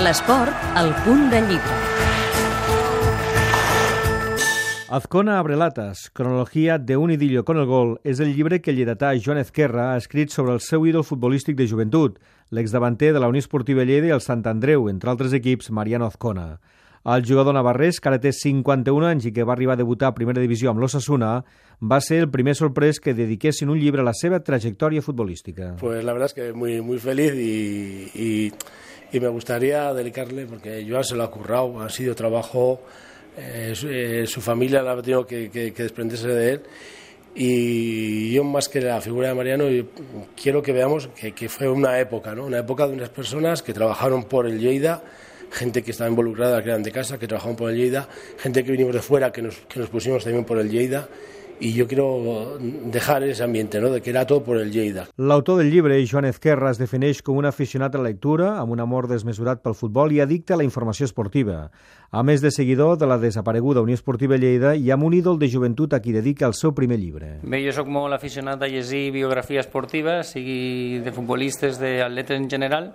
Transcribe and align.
L'esport, 0.00 0.54
al 0.80 0.94
punt 1.04 1.26
de 1.28 1.40
llibre. 1.44 1.74
Azcona 4.88 5.34
abre 5.38 5.58
latas, 5.60 6.08
cronologia 6.14 6.78
de 6.78 6.96
un 6.96 7.10
idillo 7.10 7.44
con 7.44 7.58
el 7.60 7.66
gol, 7.68 7.98
és 8.02 8.22
el 8.24 8.32
llibre 8.32 8.62
que 8.64 8.72
el 8.72 8.78
lleidatà 8.80 9.12
Joan 9.20 9.42
Ezquerra 9.42 9.90
ha 9.90 9.98
escrit 10.00 10.32
sobre 10.32 10.56
el 10.56 10.62
seu 10.64 10.86
ídol 10.88 11.04
futbolístic 11.04 11.58
de 11.58 11.68
joventut, 11.68 12.16
l'exdavanter 12.48 13.12
de 13.12 13.20
la 13.20 13.28
Unió 13.28 13.44
Esportiva 13.44 13.84
Lleida 13.84 14.08
i 14.08 14.16
el 14.16 14.24
Sant 14.24 14.46
Andreu, 14.48 14.88
entre 14.88 15.12
altres 15.12 15.36
equips, 15.36 15.68
Mariano 15.70 16.08
Azcona. 16.08 16.48
El 17.04 17.24
jugador 17.24 17.54
navarrès, 17.56 18.00
que 18.00 18.08
ara 18.08 18.20
té 18.20 18.32
51 18.32 19.06
anys 19.08 19.28
i 19.28 19.32
que 19.36 19.44
va 19.44 19.54
arribar 19.54 19.76
a 19.76 19.80
debutar 19.80 20.10
a 20.10 20.16
primera 20.16 20.40
divisió 20.40 20.72
amb 20.72 20.82
l'Ossassuna, 20.82 21.30
va 21.80 22.00
ser 22.04 22.18
el 22.24 22.28
primer 22.28 22.52
sorprès 22.58 23.00
que 23.00 23.14
dediquessin 23.16 23.72
un 23.72 23.80
llibre 23.80 24.02
a 24.02 24.08
la 24.08 24.12
seva 24.12 24.42
trajectòria 24.44 25.00
futbolística. 25.00 25.76
Pues 25.80 26.04
la 26.04 26.12
verdad 26.12 26.26
es 26.26 26.34
que 26.34 26.52
muy, 26.52 26.82
muy 26.82 26.98
feliz 26.98 27.32
y, 27.34 28.10
y, 28.14 28.52
y 29.12 29.20
me 29.20 29.28
gustaría 29.28 29.92
dedicarle, 29.92 30.46
porque 30.46 30.86
Joan 30.88 31.04
se 31.04 31.16
lo 31.16 31.24
ha 31.24 31.30
currado, 31.30 31.80
ha 31.80 31.88
sido 31.88 32.14
trabajo, 32.14 32.80
eh, 33.36 33.72
su, 33.74 33.88
eh, 33.88 34.26
su, 34.26 34.40
familia 34.40 34.82
la 34.82 34.92
ha 34.92 35.02
tenido 35.02 35.26
que, 35.26 35.50
que, 35.50 35.72
desprenderse 35.72 36.28
de 36.28 36.52
él. 36.52 36.62
Y 37.34 38.32
yo, 38.32 38.42
más 38.44 38.68
que 38.68 38.80
la 38.80 39.00
figura 39.00 39.28
de 39.28 39.34
Mariano, 39.34 39.64
quiero 40.40 40.62
que 40.62 40.72
veamos 40.72 41.08
que, 41.08 41.48
fue 41.48 41.68
una 41.68 41.98
época, 41.98 42.34
¿no? 42.34 42.46
una 42.46 42.58
época 42.58 42.86
de 42.86 42.94
unas 42.94 43.08
personas 43.08 43.62
que 43.62 43.72
trabajaron 43.72 44.24
por 44.24 44.46
el 44.46 44.58
Lleida, 44.58 45.02
gente 45.52 45.82
que 45.82 45.92
estaba 45.92 46.10
involucrada, 46.10 46.62
que 46.62 46.70
eran 46.70 46.82
de 46.82 46.90
casa, 46.90 47.18
que 47.18 47.28
trabajaban 47.28 47.56
por 47.56 47.70
el 47.70 47.76
Lleida, 47.76 48.08
gente 48.38 48.64
que 48.64 48.72
vinimos 48.72 48.94
de 48.94 49.02
fuera, 49.02 49.30
que 49.30 49.42
nos, 49.42 49.56
que 49.56 49.78
nos 49.78 49.88
pusimos 49.88 50.24
también 50.24 50.44
por 50.44 50.58
el 50.58 50.68
Lleida 50.68 51.08
i 51.60 51.78
jo 51.78 51.86
quiero 51.86 52.58
dejar 52.58 53.22
ese 53.22 53.44
ambiente, 53.44 53.80
¿no? 53.80 53.90
de 53.90 54.00
que 54.00 54.10
era 54.10 54.26
tot 54.26 54.44
por 54.44 54.56
el 54.56 54.72
Lleida. 54.72 55.06
L'autor 55.16 55.58
del 55.58 55.70
llibre, 55.70 56.00
Joan 56.08 56.24
Ezquerra, 56.24 56.70
es 56.72 56.80
defineix 56.80 57.20
com 57.22 57.36
un 57.36 57.46
aficionat 57.46 57.94
a 57.94 58.00
la 58.00 58.08
lectura, 58.08 58.54
amb 58.58 58.72
un 58.72 58.80
amor 58.80 59.08
desmesurat 59.10 59.60
pel 59.62 59.76
futbol 59.76 60.12
i 60.16 60.22
addicte 60.24 60.56
a 60.56 60.58
la 60.58 60.64
informació 60.64 61.04
esportiva. 61.04 61.68
A 62.10 62.24
més 62.24 62.40
de 62.40 62.50
seguidor 62.50 62.96
de 62.98 63.06
la 63.06 63.20
desapareguda 63.20 63.84
Unió 63.84 63.94
Esportiva 63.94 64.40
Lleida 64.40 64.74
i 64.74 64.90
amb 64.90 65.04
un 65.06 65.14
ídol 65.14 65.38
de 65.38 65.50
joventut 65.52 65.92
a 65.94 66.00
qui 66.00 66.16
dedica 66.16 66.48
el 66.48 66.56
seu 66.56 66.72
primer 66.74 66.98
llibre. 66.98 67.36
Bé, 67.44 67.60
jo 67.66 67.76
sóc 67.76 67.92
molt 67.92 68.16
aficionat 68.16 68.62
a 68.64 68.72
llegir 68.72 69.10
biografia 69.14 69.60
esportiva, 69.60 70.22
sigui 70.24 70.98
de 71.04 71.12
futbolistes, 71.12 71.78
d'atletes 71.78 72.40
en 72.40 72.50
general, 72.50 72.92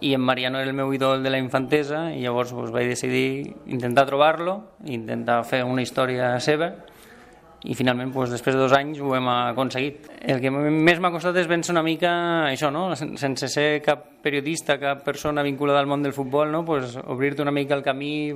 i 0.00 0.12
en 0.16 0.20
Mariano 0.20 0.58
era 0.58 0.68
el 0.68 0.76
meu 0.76 0.92
ídol 0.92 1.22
de 1.22 1.30
la 1.30 1.38
infantesa 1.40 2.10
i 2.12 2.20
llavors 2.24 2.52
pues, 2.52 2.72
vaig 2.72 2.90
decidir 2.90 3.54
intentar 3.64 4.04
trobar-lo, 4.08 4.58
intentar 4.84 5.42
fer 5.48 5.62
una 5.64 5.84
història 5.84 6.34
seva 6.40 6.74
i 7.64 7.74
finalment 7.74 8.12
doncs, 8.12 8.34
després 8.34 8.54
de 8.54 8.60
dos 8.60 8.74
anys 8.76 9.00
ho 9.00 9.14
hem 9.16 9.28
aconseguit. 9.32 10.10
El 10.20 10.42
que 10.42 10.50
més 10.52 11.00
m'ha 11.00 11.10
costat 11.14 11.36
és 11.40 11.48
vèncer 11.48 11.72
una 11.72 11.82
mica 11.86 12.12
això, 12.50 12.70
no? 12.70 12.90
sense 12.96 13.48
ser 13.48 13.80
cap 13.84 14.04
periodista, 14.22 14.78
cap 14.82 15.02
persona 15.06 15.44
vinculada 15.46 15.80
al 15.80 15.88
món 15.88 16.02
del 16.02 16.12
futbol, 16.12 16.50
no? 16.52 16.64
pues, 16.64 16.98
obrir-te 17.06 17.42
una 17.42 17.54
mica 17.54 17.74
el 17.74 17.82
camí, 17.86 18.30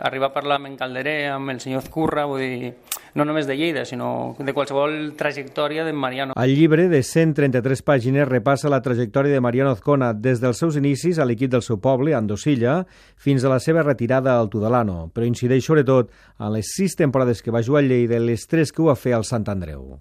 arribar 0.00 0.32
a 0.32 0.34
parlar 0.34 0.58
amb 0.60 0.72
en 0.72 0.76
Calderé, 0.80 1.16
amb 1.30 1.54
el 1.54 1.60
senyor 1.60 1.84
Zcurra, 1.86 2.26
vull 2.28 2.42
dir, 2.42 2.74
no 3.14 3.24
només 3.24 3.46
de 3.46 3.56
Lleida, 3.56 3.84
sinó 3.86 4.34
de 4.38 4.54
qualsevol 4.54 5.14
trajectòria 5.18 5.84
de 5.86 5.92
Mariano. 5.92 6.34
El 6.40 6.54
llibre 6.56 6.88
de 6.90 7.02
133 7.02 7.84
pàgines 7.86 8.28
repassa 8.28 8.72
la 8.72 8.82
trajectòria 8.82 9.32
de 9.32 9.42
Mariano 9.44 9.74
Azcona 9.74 10.12
des 10.12 10.42
dels 10.42 10.58
seus 10.58 10.78
inicis 10.80 11.18
a 11.18 11.26
l'equip 11.28 11.52
del 11.52 11.62
seu 11.62 11.78
poble, 11.78 12.14
Andosilla, 12.14 12.80
fins 13.16 13.44
a 13.44 13.52
la 13.52 13.60
seva 13.62 13.86
retirada 13.86 14.34
al 14.38 14.50
Tudelano, 14.50 15.10
però 15.14 15.26
incideix 15.28 15.64
sobretot 15.64 16.10
en 16.40 16.52
les 16.56 16.74
sis 16.74 16.98
temporades 16.98 17.42
que 17.42 17.54
va 17.54 17.62
jugar 17.62 17.84
a 17.84 17.88
Lleida 17.88 18.18
i 18.18 18.26
les 18.26 18.48
tres 18.50 18.74
que 18.74 18.82
ho 18.82 18.90
va 18.90 18.98
fer 18.98 19.14
al 19.14 19.28
Sant 19.28 19.46
Andreu. 19.52 19.86